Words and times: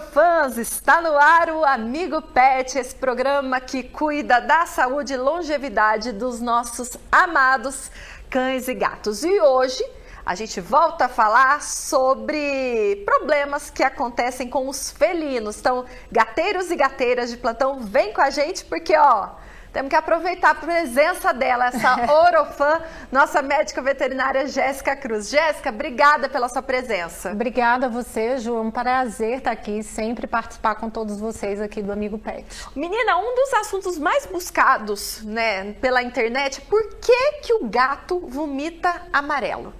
fãs, 0.00 0.56
está 0.56 1.00
no 1.00 1.16
ar 1.16 1.50
o 1.50 1.64
Amigo 1.64 2.22
Pet, 2.22 2.78
esse 2.78 2.94
programa 2.94 3.60
que 3.60 3.82
cuida 3.82 4.40
da 4.40 4.64
saúde 4.64 5.14
e 5.14 5.16
longevidade 5.16 6.12
dos 6.12 6.40
nossos 6.40 6.96
amados 7.10 7.90
cães 8.30 8.68
e 8.68 8.74
gatos. 8.74 9.24
E 9.24 9.40
hoje 9.40 9.84
a 10.24 10.34
gente 10.34 10.60
volta 10.60 11.06
a 11.06 11.08
falar 11.08 11.62
sobre 11.62 13.02
problemas 13.04 13.70
que 13.70 13.82
acontecem 13.82 14.48
com 14.48 14.68
os 14.68 14.90
felinos. 14.90 15.58
Então, 15.58 15.84
gateiros 16.12 16.70
e 16.70 16.76
gateiras 16.76 17.30
de 17.30 17.36
plantão, 17.36 17.80
vem 17.80 18.12
com 18.12 18.20
a 18.20 18.30
gente 18.30 18.64
porque, 18.64 18.96
ó, 18.96 19.30
temos 19.72 19.90
que 19.90 19.96
aproveitar 19.96 20.50
a 20.50 20.54
presença 20.54 21.32
dela, 21.32 21.66
essa 21.66 22.10
orofã, 22.12 22.80
nossa 23.12 23.42
médica 23.42 23.82
veterinária 23.82 24.46
Jéssica 24.46 24.96
Cruz. 24.96 25.28
Jéssica, 25.28 25.70
obrigada 25.70 26.28
pela 26.28 26.48
sua 26.48 26.62
presença. 26.62 27.32
Obrigada 27.32 27.86
a 27.86 27.88
você, 27.88 28.38
Ju. 28.38 28.56
É 28.56 28.60
um 28.60 28.70
prazer 28.70 29.38
estar 29.38 29.50
aqui, 29.50 29.82
sempre 29.82 30.26
participar 30.26 30.74
com 30.76 30.88
todos 30.88 31.20
vocês 31.20 31.60
aqui 31.60 31.82
do 31.82 31.92
Amigo 31.92 32.18
Pet. 32.18 32.44
Menina, 32.74 33.16
um 33.18 33.34
dos 33.34 33.54
assuntos 33.54 33.98
mais 33.98 34.26
buscados, 34.26 35.22
né, 35.22 35.72
pela 35.74 36.02
internet, 36.02 36.60
por 36.62 36.94
que 36.96 37.32
que 37.42 37.52
o 37.52 37.66
gato 37.68 38.20
vomita 38.26 39.02
amarelo? 39.12 39.72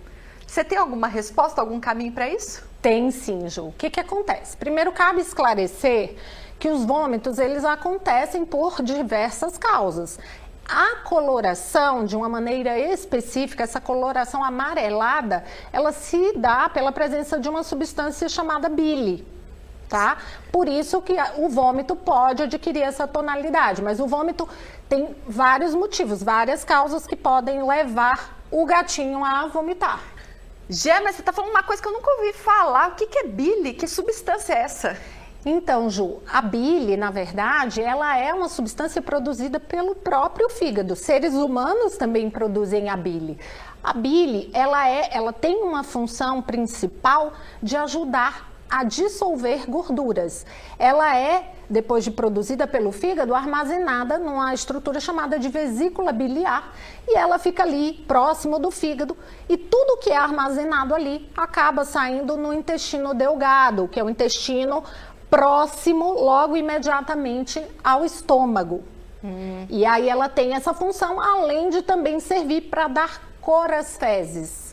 Você 0.46 0.64
tem 0.64 0.78
alguma 0.78 1.08
resposta, 1.08 1.60
algum 1.60 1.78
caminho 1.78 2.12
para 2.12 2.28
isso? 2.28 2.66
Tem 2.80 3.10
sim, 3.10 3.48
Ju. 3.48 3.66
O 3.66 3.72
que 3.72 3.90
que 3.90 4.00
acontece? 4.00 4.56
Primeiro 4.56 4.92
cabe 4.92 5.20
esclarecer 5.20 6.16
que 6.58 6.68
os 6.68 6.84
vômitos 6.84 7.38
eles 7.38 7.64
acontecem 7.64 8.44
por 8.44 8.82
diversas 8.82 9.56
causas. 9.56 10.18
A 10.68 10.96
coloração, 10.96 12.04
de 12.04 12.14
uma 12.14 12.28
maneira 12.28 12.78
específica, 12.78 13.64
essa 13.64 13.80
coloração 13.80 14.44
amarelada, 14.44 15.44
ela 15.72 15.92
se 15.92 16.36
dá 16.36 16.68
pela 16.68 16.92
presença 16.92 17.40
de 17.40 17.48
uma 17.48 17.62
substância 17.62 18.28
chamada 18.28 18.68
bile. 18.68 19.26
Tá? 19.88 20.18
Por 20.52 20.68
isso 20.68 21.00
que 21.00 21.16
o 21.38 21.48
vômito 21.48 21.96
pode 21.96 22.42
adquirir 22.42 22.82
essa 22.82 23.08
tonalidade, 23.08 23.80
mas 23.80 23.98
o 23.98 24.06
vômito 24.06 24.46
tem 24.86 25.16
vários 25.26 25.74
motivos, 25.74 26.22
várias 26.22 26.62
causas 26.62 27.06
que 27.06 27.16
podem 27.16 27.66
levar 27.66 28.36
o 28.50 28.66
gatinho 28.66 29.24
a 29.24 29.46
vomitar. 29.46 30.00
Gê, 30.68 31.00
mas 31.00 31.16
você 31.16 31.22
está 31.22 31.32
falando 31.32 31.50
uma 31.50 31.62
coisa 31.62 31.80
que 31.80 31.88
eu 31.88 31.92
nunca 31.92 32.10
ouvi 32.10 32.34
falar. 32.34 32.90
O 32.90 32.94
que, 32.94 33.06
que 33.06 33.20
é 33.20 33.24
bile? 33.24 33.72
Que 33.72 33.88
substância 33.88 34.52
é 34.52 34.58
essa? 34.58 34.98
Então, 35.46 35.88
Ju, 35.88 36.18
a 36.30 36.42
bile, 36.42 36.96
na 36.96 37.10
verdade, 37.10 37.80
ela 37.80 38.16
é 38.18 38.34
uma 38.34 38.48
substância 38.48 39.00
produzida 39.00 39.60
pelo 39.60 39.94
próprio 39.94 40.48
fígado. 40.50 40.96
Seres 40.96 41.34
humanos 41.34 41.96
também 41.96 42.28
produzem 42.28 42.88
a 42.88 42.96
bile. 42.96 43.38
A 43.82 43.92
bile, 43.92 44.50
ela 44.52 44.88
é, 44.88 45.08
ela 45.12 45.32
tem 45.32 45.62
uma 45.62 45.84
função 45.84 46.42
principal 46.42 47.32
de 47.62 47.76
ajudar 47.76 48.48
a 48.70 48.84
dissolver 48.84 49.68
gorduras. 49.70 50.44
Ela 50.78 51.16
é, 51.16 51.52
depois 51.70 52.04
de 52.04 52.10
produzida 52.10 52.66
pelo 52.66 52.92
fígado, 52.92 53.34
armazenada 53.34 54.18
numa 54.18 54.52
estrutura 54.52 55.00
chamada 55.00 55.38
de 55.38 55.48
vesícula 55.48 56.12
biliar 56.12 56.74
e 57.06 57.16
ela 57.16 57.38
fica 57.38 57.62
ali 57.62 57.94
próximo 58.06 58.58
do 58.58 58.70
fígado 58.70 59.16
e 59.48 59.56
tudo 59.56 59.98
que 59.98 60.10
é 60.10 60.16
armazenado 60.16 60.94
ali 60.94 61.30
acaba 61.36 61.84
saindo 61.84 62.36
no 62.36 62.52
intestino 62.52 63.14
delgado, 63.14 63.88
que 63.88 63.98
é 63.98 64.04
o 64.04 64.10
intestino 64.10 64.84
próximo, 65.30 66.12
logo 66.14 66.56
imediatamente 66.56 67.64
ao 67.82 68.04
estômago. 68.04 68.82
Hum. 69.22 69.66
E 69.68 69.84
aí 69.84 70.08
ela 70.08 70.28
tem 70.28 70.54
essa 70.54 70.72
função, 70.72 71.20
além 71.20 71.70
de 71.70 71.82
também 71.82 72.20
servir 72.20 72.62
para 72.62 72.88
dar 72.88 73.22
cor 73.40 73.72
às 73.72 73.96
fezes. 73.96 74.68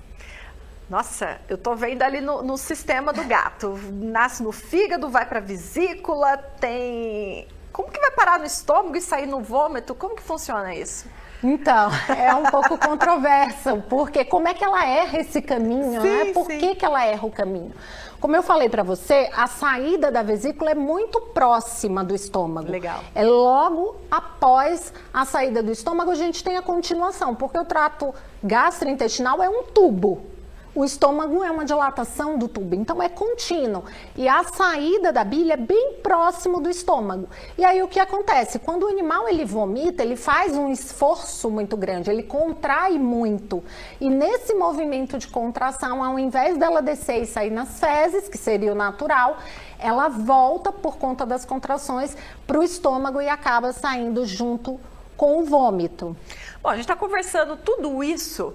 Nossa, 0.89 1.39
eu 1.49 1.57
tô 1.57 1.75
vendo 1.75 2.03
ali 2.03 2.21
no, 2.21 2.43
no 2.43 2.57
sistema 2.57 3.11
do 3.11 3.23
gato. 3.23 3.79
Nasce 3.91 4.43
no 4.43 4.51
fígado, 4.51 5.09
vai 5.09 5.25
para 5.25 5.39
vesícula, 5.39 6.37
tem. 6.37 7.47
Como 7.71 7.89
que 7.89 7.99
vai 7.99 8.11
parar 8.11 8.39
no 8.39 8.45
estômago 8.45 8.95
e 8.95 9.01
sair 9.01 9.25
no 9.25 9.41
vômito? 9.41 9.95
Como 9.95 10.15
que 10.15 10.21
funciona 10.21 10.75
isso? 10.75 11.09
Então, 11.45 11.91
é 12.17 12.33
um 12.33 12.43
pouco 12.43 12.77
controverso, 12.77 13.83
porque 13.87 14.25
como 14.25 14.47
é 14.47 14.53
que 14.53 14.63
ela 14.63 14.83
erra 14.85 15.19
esse 15.19 15.41
caminho, 15.41 16.01
sim, 16.01 16.07
né? 16.07 16.33
Por 16.33 16.47
que, 16.47 16.75
que 16.75 16.83
ela 16.83 17.05
erra 17.05 17.25
o 17.25 17.31
caminho? 17.31 17.71
Como 18.19 18.35
eu 18.35 18.41
falei 18.41 18.67
para 18.67 18.81
você, 18.81 19.29
a 19.35 19.45
saída 19.45 20.11
da 20.11 20.23
vesícula 20.23 20.71
é 20.71 20.75
muito 20.75 21.21
próxima 21.21 22.03
do 22.03 22.15
estômago. 22.15 22.71
Legal. 22.71 23.01
É 23.13 23.23
logo 23.23 23.97
após 24.09 24.91
a 25.13 25.25
saída 25.25 25.61
do 25.61 25.71
estômago 25.71 26.09
a 26.09 26.15
gente 26.15 26.43
tem 26.43 26.57
a 26.57 26.61
continuação, 26.61 27.35
porque 27.35 27.59
o 27.59 27.65
trato 27.65 28.15
gastrointestinal 28.43 29.43
é 29.43 29.49
um 29.49 29.63
tubo. 29.63 30.34
O 30.75 30.83
estômago 30.83 31.41
é 31.41 31.49
uma 31.49 31.63
dilatação 31.63 32.37
do 32.37 32.49
tubo, 32.49 32.75
então 32.75 33.01
é 33.01 33.07
contínuo. 33.07 33.85
E 34.13 34.27
a 34.27 34.43
saída 34.43 35.09
da 35.09 35.23
bile 35.23 35.53
é 35.53 35.57
bem 35.57 35.93
próximo 36.03 36.59
do 36.59 36.69
estômago. 36.69 37.29
E 37.57 37.63
aí 37.63 37.81
o 37.81 37.87
que 37.87 37.97
acontece? 37.97 38.59
Quando 38.59 38.83
o 38.83 38.89
animal 38.89 39.29
ele 39.29 39.45
vomita, 39.45 40.03
ele 40.03 40.17
faz 40.17 40.53
um 40.53 40.69
esforço 40.69 41.49
muito 41.49 41.77
grande, 41.77 42.11
ele 42.11 42.23
contrai 42.23 42.99
muito. 42.99 43.63
E 44.01 44.09
nesse 44.09 44.53
movimento 44.53 45.17
de 45.17 45.29
contração, 45.29 46.03
ao 46.03 46.19
invés 46.19 46.57
dela 46.57 46.81
descer 46.81 47.21
e 47.21 47.25
sair 47.25 47.51
nas 47.51 47.79
fezes, 47.79 48.27
que 48.27 48.37
seria 48.37 48.73
o 48.73 48.75
natural, 48.75 49.37
ela 49.79 50.09
volta 50.09 50.73
por 50.73 50.97
conta 50.97 51.25
das 51.25 51.45
contrações 51.45 52.17
para 52.45 52.59
o 52.59 52.63
estômago 52.63 53.21
e 53.21 53.29
acaba 53.29 53.71
saindo 53.71 54.25
junto 54.25 54.77
com 55.15 55.39
o 55.39 55.45
vômito. 55.45 56.17
Bom, 56.61 56.67
a 56.67 56.73
gente 56.73 56.83
está 56.83 56.97
conversando 56.97 57.55
tudo 57.55 58.03
isso 58.03 58.53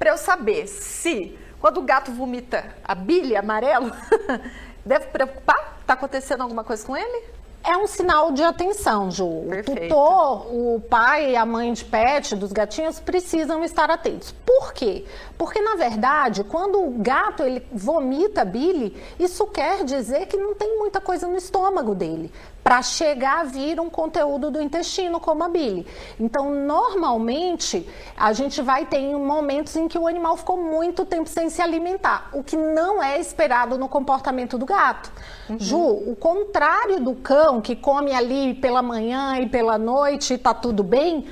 para 0.00 0.10
eu 0.10 0.18
saber 0.18 0.66
se 0.66 1.38
quando 1.60 1.78
o 1.78 1.82
gato 1.82 2.10
vomita 2.10 2.64
a 2.82 2.94
bile 2.94 3.36
amarelo, 3.36 3.92
deve 4.84 5.06
preocupar? 5.06 5.78
Está 5.80 5.94
acontecendo 5.94 6.42
alguma 6.42 6.64
coisa 6.64 6.84
com 6.86 6.96
ele? 6.96 7.40
É 7.62 7.76
um 7.76 7.86
sinal 7.86 8.32
de 8.32 8.42
atenção, 8.42 9.10
Ju. 9.10 9.44
Perfeito. 9.48 9.82
O 9.82 9.88
tutor, 9.88 10.46
o 10.50 10.80
pai 10.88 11.32
e 11.32 11.36
a 11.36 11.44
mãe 11.44 11.70
de 11.74 11.84
pet 11.84 12.34
dos 12.34 12.52
gatinhos 12.52 12.98
precisam 12.98 13.62
estar 13.62 13.90
atentos. 13.90 14.32
Por 14.46 14.72
quê? 14.72 15.04
Porque, 15.36 15.60
na 15.60 15.74
verdade, 15.74 16.42
quando 16.42 16.82
o 16.82 16.90
gato 16.98 17.42
ele 17.42 17.62
vomita 17.70 18.46
bile, 18.46 18.96
isso 19.18 19.46
quer 19.46 19.84
dizer 19.84 20.26
que 20.26 20.38
não 20.38 20.54
tem 20.54 20.78
muita 20.78 21.02
coisa 21.02 21.28
no 21.28 21.36
estômago 21.36 21.94
dele 21.94 22.32
para 22.70 22.82
chegar 22.82 23.40
a 23.40 23.42
vir 23.42 23.80
um 23.80 23.90
conteúdo 23.90 24.48
do 24.48 24.62
intestino, 24.62 25.18
como 25.18 25.42
a 25.42 25.48
bile. 25.48 25.84
Então, 26.20 26.54
normalmente, 26.54 27.84
a 28.16 28.32
gente 28.32 28.62
vai 28.62 28.86
ter 28.86 29.00
momentos 29.16 29.74
em 29.74 29.88
que 29.88 29.98
o 29.98 30.06
animal 30.06 30.36
ficou 30.36 30.56
muito 30.56 31.04
tempo 31.04 31.28
sem 31.28 31.50
se 31.50 31.60
alimentar, 31.60 32.30
o 32.32 32.44
que 32.44 32.56
não 32.56 33.02
é 33.02 33.18
esperado 33.18 33.76
no 33.76 33.88
comportamento 33.88 34.56
do 34.56 34.64
gato. 34.64 35.10
Uhum. 35.48 35.58
Ju, 35.58 35.80
o 35.80 36.14
contrário 36.14 37.00
do 37.00 37.16
cão, 37.16 37.60
que 37.60 37.74
come 37.74 38.14
ali 38.14 38.54
pela 38.54 38.82
manhã 38.82 39.40
e 39.40 39.48
pela 39.48 39.76
noite 39.76 40.34
e 40.34 40.38
tá 40.38 40.54
tudo 40.54 40.84
bem, 40.84 41.26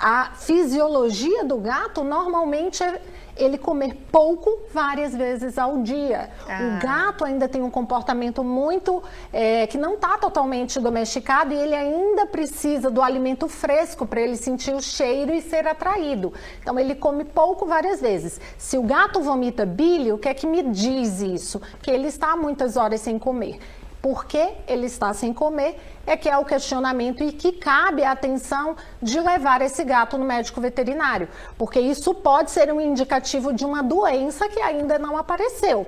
a 0.00 0.30
fisiologia 0.34 1.44
do 1.44 1.58
gato 1.58 2.02
normalmente 2.02 2.82
é 2.82 3.00
ele 3.36 3.56
comer 3.56 3.94
pouco 4.10 4.50
várias 4.72 5.14
vezes 5.14 5.56
ao 5.56 5.78
dia. 5.78 6.30
Ah. 6.48 6.78
O 6.78 6.82
gato 6.82 7.24
ainda 7.24 7.48
tem 7.48 7.62
um 7.62 7.70
comportamento 7.70 8.42
muito 8.42 9.02
é, 9.32 9.66
que 9.66 9.78
não 9.78 9.94
está 9.94 10.18
totalmente 10.18 10.78
domesticado 10.80 11.52
e 11.52 11.56
ele 11.56 11.74
ainda 11.74 12.26
precisa 12.26 12.90
do 12.90 13.00
alimento 13.00 13.48
fresco 13.48 14.06
para 14.06 14.20
ele 14.20 14.36
sentir 14.36 14.74
o 14.74 14.82
cheiro 14.82 15.32
e 15.32 15.40
ser 15.40 15.66
atraído. 15.66 16.32
Então 16.60 16.78
ele 16.78 16.94
come 16.94 17.24
pouco 17.24 17.66
várias 17.66 18.00
vezes. 18.00 18.40
Se 18.58 18.76
o 18.76 18.82
gato 18.82 19.20
vomita 19.20 19.64
bile, 19.64 20.12
o 20.12 20.18
que 20.18 20.28
é 20.28 20.34
que 20.34 20.46
me 20.46 20.62
diz 20.62 21.20
isso? 21.20 21.60
Que 21.82 21.90
ele 21.90 22.08
está 22.08 22.36
muitas 22.36 22.76
horas 22.76 23.00
sem 23.00 23.18
comer. 23.18 23.58
Por 24.02 24.24
que 24.24 24.54
ele 24.66 24.86
está 24.86 25.12
sem 25.12 25.32
comer? 25.32 25.78
É 26.06 26.16
que 26.16 26.28
é 26.28 26.36
o 26.38 26.44
questionamento 26.44 27.22
e 27.22 27.32
que 27.32 27.52
cabe 27.52 28.02
a 28.02 28.12
atenção 28.12 28.76
de 29.00 29.20
levar 29.20 29.60
esse 29.60 29.84
gato 29.84 30.16
no 30.16 30.24
médico 30.24 30.60
veterinário, 30.60 31.28
porque 31.58 31.78
isso 31.78 32.14
pode 32.14 32.50
ser 32.50 32.72
um 32.72 32.80
indicativo 32.80 33.52
de 33.52 33.64
uma 33.64 33.82
doença 33.82 34.48
que 34.48 34.60
ainda 34.60 34.98
não 34.98 35.16
apareceu. 35.18 35.86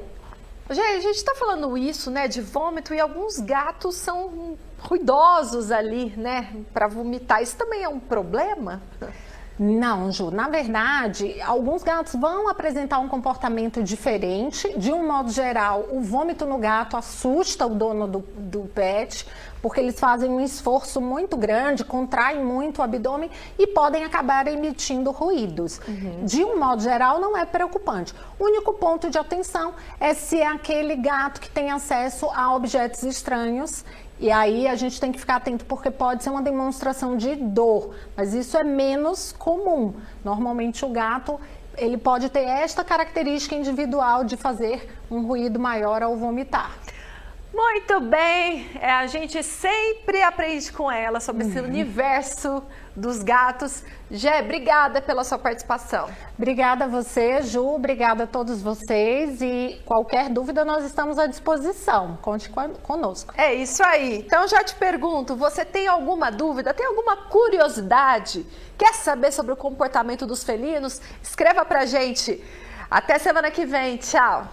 Gente, 0.71 0.97
a 0.97 1.01
gente 1.01 1.17
está 1.17 1.35
falando 1.35 1.77
isso, 1.77 2.11
né, 2.11 2.29
de 2.29 2.41
vômito 2.41 2.95
e 2.95 3.01
alguns 3.01 3.39
gatos 3.39 3.97
são 3.97 4.57
ruidosos 4.79 5.71
ali, 5.71 6.15
né, 6.17 6.55
para 6.73 6.89
vomitar. 6.89 7.43
Isso 7.43 7.57
também 7.57 7.83
é 7.83 7.89
um 7.89 8.01
problema? 8.01 8.81
Não, 9.59 10.11
Ju. 10.11 10.31
Na 10.31 10.49
verdade, 10.49 11.41
alguns 11.43 11.83
gatos 11.83 12.15
vão 12.15 12.49
apresentar 12.49 12.99
um 12.99 13.09
comportamento 13.09 13.83
diferente. 13.83 14.77
De 14.79 14.93
um 14.93 15.07
modo 15.07 15.31
geral, 15.31 15.89
o 15.93 16.01
vômito 16.01 16.47
no 16.47 16.59
gato 16.59 16.97
assusta 16.97 17.67
o 17.67 17.75
dono 17.75 18.07
do, 18.07 18.19
do 18.37 18.61
pet, 18.75 19.27
porque 19.61 19.79
eles 19.79 20.01
fazem 20.01 20.31
um 20.31 20.41
esforço 20.41 21.01
muito 21.01 21.37
grande, 21.37 21.85
contraem 21.85 22.45
muito 22.45 22.79
o 22.79 22.83
abdômen 22.83 23.31
e 23.59 23.67
podem 23.67 24.05
acabar 24.05 24.47
emitindo 24.49 25.11
ruídos. 25.11 25.81
Uhum. 25.87 26.25
De 26.25 26.43
um 26.43 26.59
modo 26.59 26.83
geral, 26.83 27.21
não 27.21 27.37
é 27.37 27.45
preocupante. 27.45 28.15
O 28.39 28.45
único 28.45 28.73
ponto 28.73 29.11
de 29.11 29.19
atenção 29.19 29.75
é 30.01 30.15
se 30.15 30.41
é 30.41 30.47
aquele 30.47 30.97
gato 30.97 31.41
que 31.41 31.49
tem 31.49 31.71
acesso 31.71 32.29
a 32.35 32.55
objetos 32.55 33.03
estranhos 33.03 33.85
e 34.23 34.31
aí 34.31 34.69
a 34.69 34.77
gente 34.77 35.01
tem 35.01 35.11
que 35.11 35.19
ficar 35.19 35.37
atento 35.37 35.65
porque 35.65 35.91
pode 35.91 36.23
ser 36.23 36.31
uma 36.31 36.41
demonstração 36.41 37.17
de 37.17 37.35
dor, 37.35 37.93
mas 38.17 38.33
isso 38.33 38.57
é 38.57 38.63
menos 38.63 39.33
comum. 39.33 39.95
Normalmente 40.25 40.85
o 40.85 40.89
gato 40.89 41.41
ele 41.77 41.99
pode 41.99 42.29
ter 42.29 42.45
esta 42.45 42.85
característica 42.85 43.57
individual 43.57 44.23
de 44.23 44.37
fazer 44.37 44.89
um 45.11 45.27
ruído 45.27 45.59
maior 45.59 46.05
ao 46.05 46.17
vomitar. 46.17 46.71
Muito 47.55 48.01
bem, 48.01 48.71
é, 48.81 48.91
a 48.91 49.07
gente 49.07 49.43
sempre 49.43 50.23
aprende 50.23 50.73
com 50.73 50.91
ela 50.91 51.21
sobre 51.21 51.45
esse 51.47 51.59
uhum. 51.59 51.67
universo 51.67 52.63
dos 52.97 53.23
gatos. 53.23 53.85
Gé, 54.11 54.41
obrigada 54.41 55.03
pela 55.03 55.23
sua 55.23 55.39
participação. 55.39 56.09
Obrigada 56.39 56.87
a 56.87 56.89
você, 56.89 57.43
Ju, 57.43 57.67
obrigada 57.67 58.25
a 58.25 58.27
todos 58.27 58.63
vocês 58.63 59.43
e 59.43 59.79
qualquer 59.85 60.31
dúvida 60.31 60.65
nós 60.65 60.83
estamos 60.83 61.19
à 61.19 61.27
disposição. 61.27 62.19
Conte 62.23 62.51
conosco. 62.83 63.35
É 63.37 63.53
isso 63.53 63.85
aí. 63.85 64.21
Então 64.21 64.49
já 64.49 64.65
te 64.65 64.75
pergunto, 64.75 65.37
você 65.37 65.63
tem 65.63 65.87
alguma 65.87 66.31
dúvida, 66.31 66.73
tem 66.73 66.87
alguma 66.87 67.17
curiosidade? 67.17 68.47
Quer 68.79 68.95
saber 68.95 69.31
sobre 69.31 69.53
o 69.53 69.57
comportamento 69.57 70.27
dos 70.27 70.43
felinos? 70.43 71.03
Escreva 71.23 71.67
pra 71.67 71.85
gente. 71.85 72.43
Até 72.91 73.19
semana 73.19 73.51
que 73.51 73.67
vem. 73.67 73.99
Tchau. 73.99 74.49